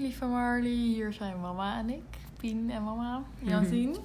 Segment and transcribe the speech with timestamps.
[0.00, 0.70] lieve Marley.
[0.70, 2.02] Hier zijn mama en ik.
[2.38, 3.22] Pien en mama.
[3.38, 3.96] Jantien.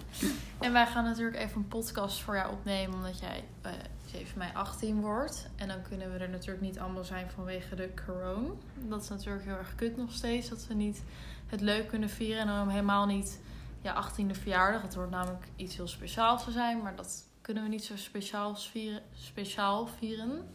[0.59, 2.95] En wij gaan natuurlijk even een podcast voor jou opnemen.
[2.95, 3.71] Omdat jij eh
[4.05, 5.49] 7 mei 18 wordt.
[5.55, 8.47] En dan kunnen we er natuurlijk niet allemaal zijn vanwege de corona.
[8.73, 10.49] Dat is natuurlijk heel erg kut nog steeds.
[10.49, 11.03] Dat we niet
[11.47, 12.41] het leuk kunnen vieren.
[12.41, 13.39] En dan helemaal niet
[13.81, 14.81] ja, 18e verjaardag.
[14.81, 16.81] Het wordt namelijk iets heel speciaals te zijn.
[16.81, 19.01] Maar dat kunnen we niet zo speciaal vieren.
[19.13, 20.49] Speciaal vieren.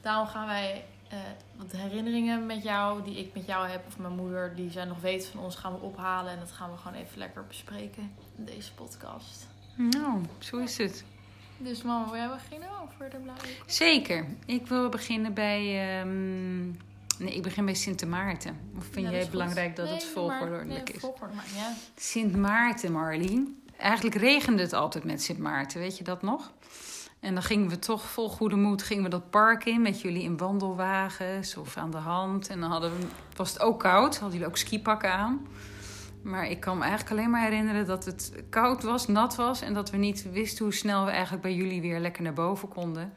[0.00, 1.18] Daarom gaan wij eh,
[1.56, 5.00] wat herinneringen met jou, die ik met jou heb, of mijn moeder, die zij nog
[5.00, 6.32] weet van ons, gaan we ophalen.
[6.32, 9.46] En dat gaan we gewoon even lekker bespreken in deze podcast.
[9.76, 11.04] Nou, zo is het.
[11.58, 13.70] Dus mama, wil jij beginnen over de blauwe koek?
[13.70, 14.26] Zeker.
[14.46, 15.98] Ik wil beginnen bij...
[16.00, 16.70] ehm,
[17.18, 18.60] Nee, ik begin bij Sint Maarten.
[18.76, 20.92] Of vind Ja, jij is het belangrijk dat het volgordelijk is?
[20.92, 21.72] Nee, volgorde, maar ja.
[21.96, 23.62] Sint Maarten, Marlien.
[23.78, 26.52] Eigenlijk regende het altijd met Sint Maarten, weet je dat nog?
[27.24, 30.22] En dan gingen we toch vol goede moed gingen we dat park in met jullie
[30.22, 32.48] in wandelwagens of aan de hand.
[32.48, 35.46] En dan hadden we, was het ook koud, hadden jullie ook skipakken aan.
[36.22, 39.74] Maar ik kan me eigenlijk alleen maar herinneren dat het koud was, nat was en
[39.74, 43.12] dat we niet wisten hoe snel we eigenlijk bij jullie weer lekker naar boven konden.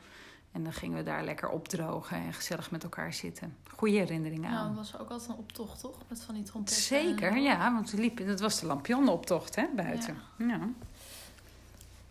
[0.51, 3.55] En dan gingen we daar lekker opdrogen en gezellig met elkaar zitten.
[3.75, 4.67] Goeie herinneringen Nou, aan.
[4.67, 5.95] het was ook altijd een optocht, toch?
[6.07, 6.83] Met van die trompetten.
[6.83, 10.17] Zeker, en- ja, want we liepen, dat was de lampionnenoptocht hè, buiten.
[10.37, 10.59] Ja.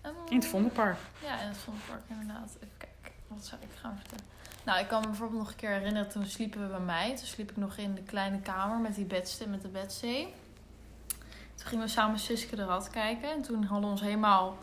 [0.06, 0.98] Ehm, In het Vondelpark.
[1.22, 2.56] Ja, in het Vondelpark inderdaad.
[2.56, 4.24] Even kijken, wat zou ik gaan vertellen?
[4.64, 7.16] Nou, ik kan me bijvoorbeeld nog een keer herinneren, toen sliepen we bij mij.
[7.16, 10.34] Toen sliep ik nog in de kleine kamer met die bedste, met de bedzee.
[11.54, 13.30] Toen gingen we samen Siske de Rat kijken.
[13.30, 14.56] En toen hadden we ons helemaal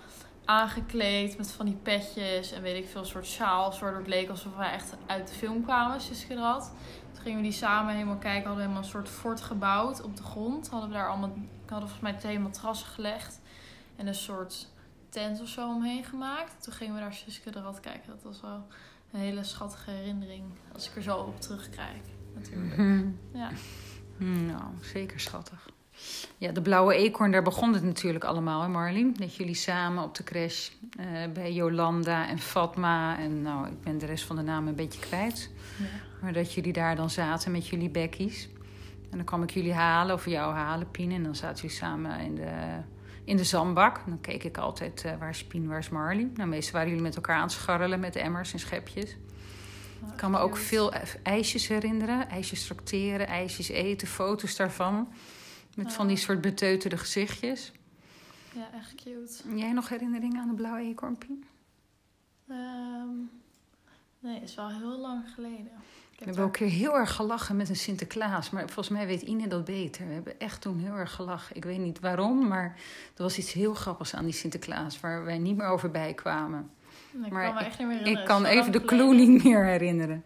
[0.45, 3.79] aangekleed met van die petjes en weet ik veel, soort sjaals.
[3.79, 6.71] Waardoor het leek alsof wij echt uit de film kwamen, Siske de Rat.
[7.13, 8.47] Toen gingen we die samen helemaal kijken.
[8.47, 10.69] Hadden we helemaal een soort fort gebouwd op de grond.
[10.69, 11.29] Hadden we daar allemaal,
[11.63, 13.39] ik hadden volgens mij twee matrassen gelegd.
[13.95, 14.67] En een soort
[15.13, 16.63] tent of zo omheen gemaakt.
[16.63, 18.09] Toen gingen we daar Suske de Rat kijken.
[18.09, 18.67] Dat was wel
[19.11, 20.43] een hele schattige herinnering.
[20.73, 22.03] Als ik er zo op terugkijk,
[22.33, 22.77] natuurlijk.
[22.77, 23.07] Mhm.
[23.33, 23.49] Ja.
[24.17, 25.69] Nou, zeker schattig.
[26.37, 29.15] Ja, de Blauwe Eekhoorn, daar begon het natuurlijk allemaal, hè Marlien?
[29.17, 33.19] Dat jullie samen op de crash eh, bij Jolanda en Fatma...
[33.19, 35.51] en nou, ik ben de rest van de namen een beetje kwijt.
[35.79, 35.85] ja.
[36.21, 38.49] Maar dat jullie daar dan zaten met jullie bekkies.
[39.09, 41.11] En dan kwam ik jullie halen, of jou halen, Pien.
[41.11, 42.81] En dan zaten jullie samen in de,
[43.25, 44.01] in de zandbak.
[44.05, 46.29] Dan keek ik altijd, eh, waar is Pien, waar is Marley?
[46.33, 49.15] Nou, meestal waren jullie met elkaar aan het scharrelen met emmers en schepjes.
[49.99, 52.29] Nou, Ik kan me ook veel ijsjes herinneren.
[52.29, 55.07] IJsjes tracteren, ijsjes eten, foto's daarvan.
[55.75, 57.71] Met van die soort beteuterde gezichtjes.
[58.53, 59.57] Ja, echt cute.
[59.57, 61.45] Jij nog herinneringen aan de blauwe eekhoorn, Pien?
[62.47, 63.07] Ehm,
[64.19, 65.71] nee, is wel heel lang geleden.
[66.17, 68.49] We heb hebben ook heel erg gelachen met een Sinterklaas.
[68.49, 70.07] Maar volgens mij weet Ine dat beter.
[70.07, 71.55] We hebben echt toen heel erg gelachen.
[71.55, 72.75] Ik weet niet waarom, maar
[73.15, 74.99] er was iets heel grappigs aan die Sinterklaas...
[74.99, 76.69] waar wij niet meer over bijkwamen.
[77.11, 78.21] daar- ik maar kan me echt niet meer herinneren.
[78.21, 80.23] Ik kan even de clue niet meer herinneren.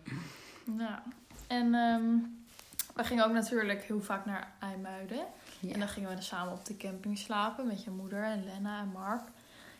[0.78, 1.04] Ja.
[1.48, 2.04] En ehm,
[2.96, 5.26] we gingen ook natuurlijk heel vaak naar IJmuiden.
[5.72, 8.80] En dan gingen we dan samen op de camping slapen met je moeder en Lena
[8.80, 9.22] en Mark.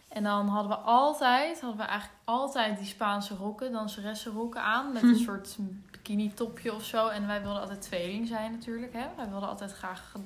[0.08, 4.92] En dan hadden we altijd, hadden we eigenlijk altijd die Spaanse rokken, danseressenrokken aan.
[4.94, 5.24] Met een Hm.
[5.24, 5.58] soort
[5.92, 7.08] bikini topje of zo.
[7.08, 8.94] En wij wilden altijd tweeling zijn natuurlijk.
[8.94, 9.06] Hè?
[9.16, 10.20] Wij wilden altijd graag ge-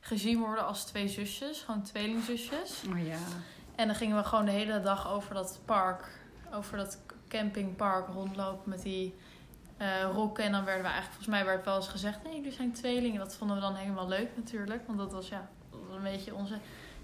[0.00, 1.60] gezien worden als twee zusjes.
[1.60, 2.82] Gewoon tweelingzusjes.
[2.92, 3.16] Oh ja.
[3.74, 6.18] En dan gingen we gewoon de hele dag over dat park,
[6.52, 6.98] over dat
[7.28, 9.14] campingpark rondlopen met die
[9.76, 10.44] eh, rokken.
[10.44, 13.18] En dan werden we eigenlijk, volgens mij werd wel eens gezegd, nee, jullie zijn tweelingen.
[13.18, 14.86] Dat vonden we dan helemaal leuk natuurlijk.
[14.86, 16.58] Want dat was ja, dat was een beetje onze,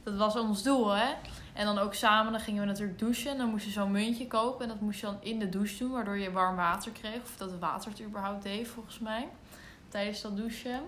[0.04, 1.14] dat was ons doel hè.
[1.52, 3.30] En dan ook samen, dan gingen we natuurlijk douchen.
[3.30, 4.62] En dan moest je zo'n muntje kopen.
[4.62, 7.22] En dat moest je dan in de douche doen, waardoor je warm water kreeg.
[7.22, 9.28] Of dat het water het überhaupt deed, volgens mij.
[9.88, 10.80] Tijdens dat douchen.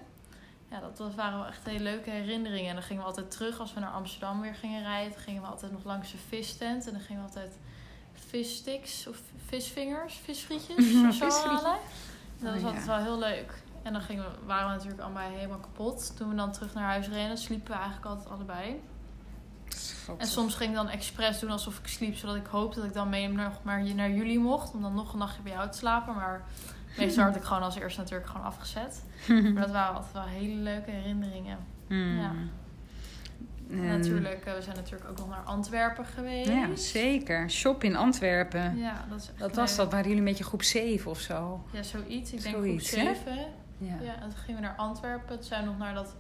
[0.71, 2.69] Ja, dat, dat waren wel echt hele leuke herinneringen.
[2.69, 5.13] En dan gingen we altijd terug als we naar Amsterdam weer gingen rijden.
[5.13, 6.87] Dan gingen we altijd nog langs de vistent.
[6.87, 7.59] En dan gingen we altijd
[8.13, 11.79] vissticks of visvingers, visfrietjes of zo halen.
[12.41, 13.63] Dat was Oh, altijd wel heel leuk.
[13.83, 16.17] En dan gingen we, waren we natuurlijk allemaal helemaal kapot.
[16.17, 18.83] Toen we dan terug naar huis reden, sliepen we eigenlijk altijd allebei.
[20.19, 22.95] En soms ging ik dan expres doen alsof ik sliep, zodat ik hoopte dat ik
[22.95, 24.75] dan mee nog maar naar jullie mocht.
[24.75, 26.15] Om dan nog een nachtje bij jou te slapen.
[26.15, 26.45] Maar
[26.99, 29.05] meestal werd ik gewoon als eerste natuurlijk gewoon afgezet.
[29.55, 31.59] Maar dat waren altijd wel hele leuke herinneringen.
[31.87, 32.19] Hmm.
[32.19, 32.33] Ja.
[33.71, 36.49] En- natuurlijk, eh, we zijn natuurlijk ook nog naar Antwerpen geweest.
[36.49, 37.51] Ja, zeker.
[37.51, 38.77] Shop in Antwerpen.
[38.79, 41.65] Ja, dat is echt Dat was dat, waren jullie met je groep 7 of zo?
[41.73, 42.33] Ja, zoiets.
[42.33, 43.15] Ik denk Zoiets, groep hè?
[43.15, 43.47] 7.
[43.79, 43.95] Ja.
[44.03, 45.37] Ja, en toen gingen we naar Antwerpen.
[45.37, 46.15] Toen zijn we nog naar dat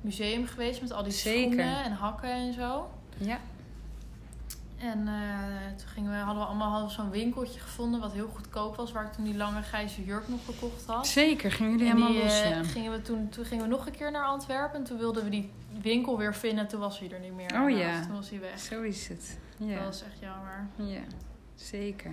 [0.00, 1.42] museum geweest met al die Zeker.
[1.42, 2.90] schoenen en hakken en zo.
[3.16, 3.38] Ja.
[4.78, 8.92] En eh, toen gingen we, hadden we allemaal zo'n winkeltje gevonden wat heel goedkoop was.
[8.92, 11.06] Waar ik toen die lange grijze jurk nog gekocht had.
[11.06, 12.40] Zeker, gingen jullie En helemaal die, los.
[12.40, 12.62] eh, ja.
[12.62, 14.78] gingen we toen, toen gingen we nog een keer naar Antwerpen.
[14.78, 15.50] En toen wilden we die
[15.82, 16.68] winkel weer vinden.
[16.68, 17.60] Toen was hij er niet meer.
[17.62, 17.76] Oh ja.
[17.76, 18.06] helaas.
[18.06, 18.58] Toen was hij weg.
[18.58, 19.38] Zo is het.
[19.58, 20.66] Dat Ja, was echt jammer.
[20.76, 21.00] ja.
[21.54, 22.10] zeker.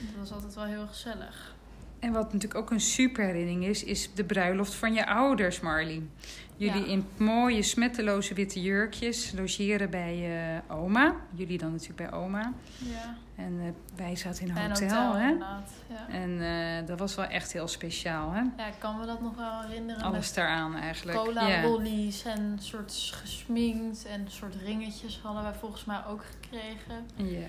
[0.00, 1.54] Dat was altijd wel heel gezellig.
[2.00, 6.08] En wat natuurlijk ook een super herinnering is, is de bruiloft van je ouders, Marlie.
[6.56, 6.92] Jullie Ja.
[6.92, 11.14] in mooie smetteloze witte jurkjes logeren bij eh, oma.
[11.34, 12.52] Jullie dan natuurlijk bij oma.
[12.78, 13.16] Ja.
[13.36, 15.28] En eh, wij zaten in een hotel, hotel, hè?
[15.28, 16.08] Ja.
[16.08, 18.42] En eh, dat was wel echt heel speciaal, hè?
[18.56, 20.02] ja, ik kan me dat nog wel herinneren.
[20.02, 21.18] Alles daaraan eigenlijk.
[21.18, 21.62] cola ja.
[21.62, 27.06] lollies en soort gesminkt en soort ringetjes hadden wij volgens mij ook gekregen.
[27.16, 27.46] ja.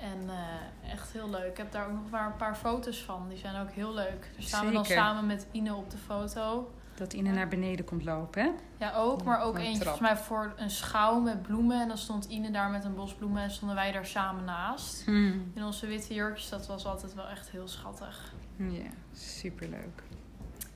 [0.00, 1.50] En eh, echt heel leuk.
[1.50, 3.28] Ik heb daar ook nog maar een paar foto's van.
[3.28, 4.30] Die zijn ook heel leuk.
[4.34, 6.70] Daar staan we dan samen met Ine op de foto.
[6.94, 8.50] Dat Ine naar beneden komt lopen, hè?
[8.78, 9.22] Ja, ook.
[9.22, 11.80] Maar ook een eentje volgens mij voor een schouw met bloemen.
[11.80, 15.04] En dan stond Ine daar met een bos bloemen en stonden wij daar samen naast.
[15.04, 15.50] Hmm.
[15.54, 18.32] In onze witte jurkjes, dat was altijd wel echt heel schattig.
[18.56, 20.02] Ja, superleuk.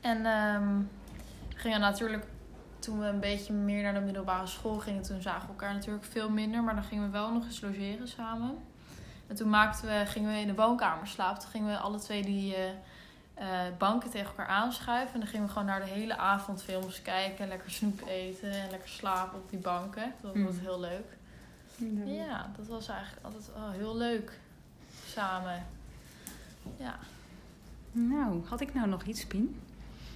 [0.01, 0.79] En ehm,
[1.49, 2.25] we gingen natuurlijk,
[2.79, 6.05] toen we een beetje meer naar de middelbare school gingen, toen zagen we elkaar natuurlijk
[6.05, 6.63] veel minder.
[6.63, 8.59] Maar dan gingen we wel nog eens logeren samen.
[9.33, 11.41] En toen maakten we, gingen we in de woonkamer slapen.
[11.43, 12.69] Toen gingen we alle twee die eh,
[13.35, 15.15] eh, banken tegen elkaar aanschuiven.
[15.15, 17.49] En dan gingen we gewoon naar de hele avond films kijken.
[17.49, 20.15] Lekker snoep eten en lekker slapen op die banken.
[20.21, 20.61] Dat was Mm.
[20.61, 21.07] heel leuk.
[22.05, 24.33] Ja, dat was eigenlijk altijd wel heel leuk.
[25.07, 25.67] Samen.
[26.77, 26.99] Ja.
[27.93, 29.61] Nou, had ik nou nog iets, Pien?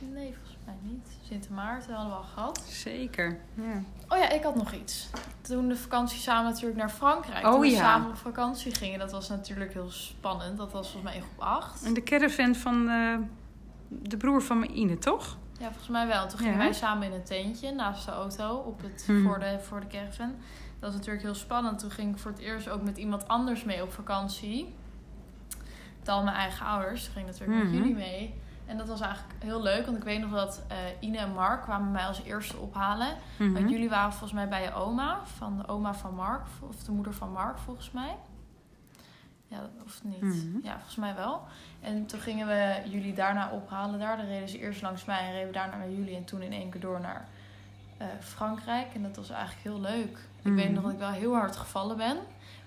[0.01, 1.09] Nee, volgens mij niet.
[1.29, 2.65] Sint Maarten hadden we al gehad.
[2.69, 3.39] Zeker.
[3.55, 3.83] Ja.
[4.09, 5.09] Oh ja, ik had nog iets.
[5.41, 7.45] Toen de vakantie samen natuurlijk naar Frankrijk.
[7.47, 7.77] Oh toen we ja.
[7.77, 8.99] samen op vakantie gingen.
[8.99, 10.57] Dat was natuurlijk heel spannend.
[10.59, 11.85] Dat was volgens mij in groep 8.
[11.85, 13.17] En de caravan van eh,
[13.89, 15.37] de broer van mijn Ine, toch?
[15.59, 16.29] Ja, volgens mij wel.
[16.29, 16.59] Toen gingen Ja.
[16.59, 19.23] wij samen in een tentje naast de auto op het, Mhm.
[19.23, 20.29] voor, de, voor de caravan.
[20.81, 21.79] Dat was natuurlijk heel spannend.
[21.79, 24.75] Toen ging ik voor het eerst ook met iemand anders mee op vakantie.
[26.03, 27.05] Dan mijn eigen ouders.
[27.05, 27.71] Toen ging ik natuurlijk Mhm.
[27.71, 28.35] met jullie mee.
[28.67, 29.85] En dat was eigenlijk heel leuk.
[29.85, 33.17] Want ik weet nog dat eh, Ine en Mark kwamen mij als eerste ophalen.
[33.39, 33.53] Mhm.
[33.53, 35.19] Want jullie waren volgens mij bij je oma.
[35.25, 36.43] Van de oma van Mark.
[36.61, 38.17] Of de moeder van Mark volgens mij.
[39.49, 40.21] Ja, of niet.
[40.21, 40.59] Mhm.
[40.63, 41.43] Ja, volgens mij wel.
[41.81, 44.17] En toen gingen we jullie daarna ophalen daar.
[44.17, 46.17] Dan reden ze eerst langs mij en reden we daarna naar jullie.
[46.17, 47.29] En toen in één keer door naar
[47.97, 48.87] eh, Frankrijk.
[48.95, 50.19] En dat was eigenlijk heel leuk.
[50.43, 50.73] Ik weet Mhm.
[50.75, 52.17] nog dat ik wel heel hard gevallen ben.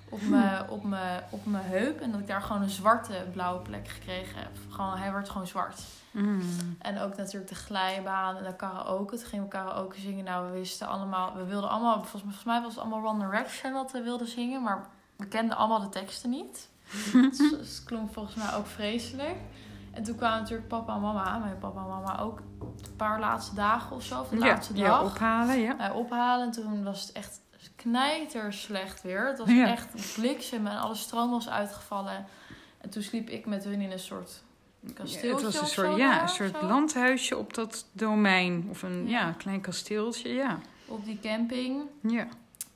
[0.09, 2.00] Op mijn, op, mijn, op mijn heup.
[2.00, 4.51] En dat ik daar gewoon een zwarte blauwe plek gekregen heb.
[4.69, 5.81] Gewoon, hij werd gewoon zwart.
[6.11, 6.41] Mm.
[6.79, 9.17] En ook natuurlijk de glijbaan en de karaoke.
[9.17, 10.25] Toen gingen we karaoke zingen.
[10.25, 11.35] Nou, we wisten allemaal...
[11.35, 11.94] We wilden allemaal...
[11.94, 14.63] Volgens, volgens mij was het allemaal One Direction wat we wilden zingen.
[14.63, 14.85] Maar
[15.15, 16.69] we kenden allemaal de teksten niet.
[17.13, 19.38] dus, dus het klonk volgens mij ook vreselijk.
[19.91, 21.38] En toen kwamen natuurlijk papa en mama.
[21.38, 24.19] Mijn papa en mama ook een paar laatste dagen of zo.
[24.19, 25.03] Of de Ja, laatste ja, dag.
[25.03, 25.73] ophalen, ja.
[25.73, 26.45] Mij ophalen.
[26.45, 27.42] En toen was het echt
[27.81, 29.28] knijter slecht weer.
[29.28, 29.68] Het was Ja.
[29.68, 32.26] echt bliksem en alle stroom was uitgevallen.
[32.81, 34.44] En toen sliep ik met hun in een soort
[34.94, 38.68] kasteeltje Ja, het was een soort, ja, daar een soort landhuisje op dat domein.
[38.69, 39.19] Of een Ja.
[39.19, 39.31] ja.
[39.38, 40.59] klein kasteeltje, ja.
[40.86, 41.81] op die camping.
[42.02, 42.28] Ja,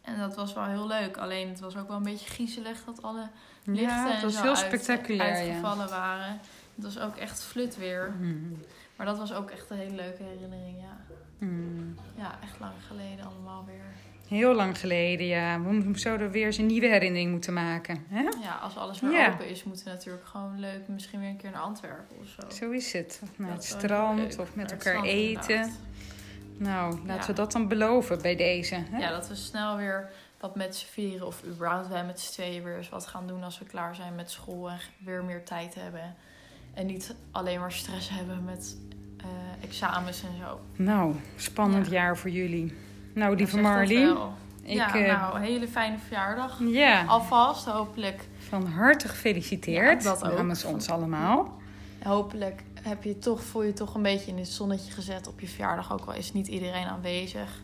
[0.01, 1.17] En dat was wel heel leuk.
[1.17, 3.27] Alleen het was ook wel een beetje griezelig dat alle
[3.63, 5.35] lichten ja het en was zo heel spectaculair, ja.
[5.35, 6.39] uitgevallen waren.
[6.75, 8.13] Het was ook echt flut weer.
[8.19, 8.59] Mm.
[8.95, 11.15] Maar dat was ook echt een hele leuke herinnering, ja.
[11.37, 11.95] Mm.
[12.17, 13.85] Ja, echt lang geleden allemaal weer.
[14.33, 15.61] Heel lang geleden, ja.
[15.61, 18.05] We zouden weer eens een nieuwe herinnering moeten maken.
[18.09, 18.21] Hè?
[18.21, 19.31] Ja, als alles weer Ja.
[19.31, 22.49] open is, moeten we natuurlijk gewoon leuk misschien weer een keer naar Antwerpen of zo.
[22.65, 23.19] Zo is het.
[23.23, 25.49] Of naar het heel strand of met elkaar strand, eten.
[25.55, 25.79] inderdaad.
[26.57, 27.25] Nou, laten Ja.
[27.27, 28.75] we dat dan beloven bij deze.
[28.91, 28.97] Hè?
[28.97, 30.09] Ja, dat we snel weer
[30.39, 33.43] wat met z'n vieren of überhaupt wij met z'n tweeën weer eens wat gaan doen
[33.43, 36.15] als we klaar zijn met school en weer meer tijd hebben.
[36.73, 38.77] En niet alleen maar stress hebben met
[39.17, 39.25] eh,
[39.67, 40.59] examens en zo.
[40.75, 41.91] Nou, spannend Ja.
[41.91, 42.73] jaar voor jullie.
[43.13, 44.33] Nou, lieve wel.
[44.63, 46.59] Ik, ja, eh, nou, een hele fijne verjaardag.
[46.59, 48.27] ja, Alvast, hopelijk.
[48.47, 50.03] van harte gefeliciteerd.
[50.03, 50.37] Ja, dat ook.
[50.37, 51.61] Namens ons allemaal.
[52.03, 55.47] Hopelijk heb je toch, voel je toch een beetje in het zonnetje gezet op je
[55.47, 55.93] verjaardag.
[55.93, 57.61] Ook al is niet iedereen aanwezig.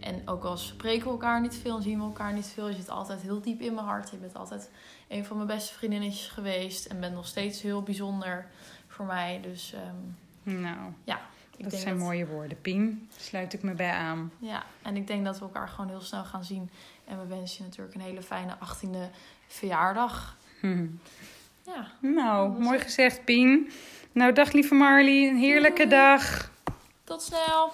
[0.00, 2.68] En ook al spreken we elkaar niet veel en zien we elkaar niet veel.
[2.68, 4.10] Je zit altijd heel diep in mijn hart.
[4.10, 4.70] Je bent altijd
[5.08, 6.86] een van mijn beste vriendinnetjes geweest.
[6.86, 8.46] En bent nog steeds heel bijzonder
[8.86, 9.40] voor mij.
[9.42, 11.14] Dus ehm, Nou, ik
[11.62, 12.60] dat zijn dat, mooie woorden.
[12.60, 14.32] Pien, sluit ik me bij aan.
[14.38, 16.70] Ja, en ik denk dat we elkaar gewoon heel snel gaan zien.
[17.04, 19.10] En we wensen je natuurlijk een hele fijne 18e
[19.46, 20.36] verjaardag.
[20.60, 20.86] Hm.
[21.66, 22.82] Ja, Nou, mooi het.
[22.82, 23.70] gezegd, Pien.
[24.12, 25.28] Nou, dag lieve Marlie.
[25.28, 25.88] Een heerlijke Doei.
[25.90, 26.50] dag.
[27.04, 27.72] tot snel!